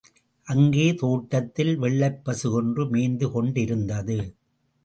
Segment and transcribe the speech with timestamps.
[0.47, 4.19] அங்கே தோட்டத்தில் வெள்ளைப்பசு ஒன்று மேய்ந்து கொண்டிருத்தது.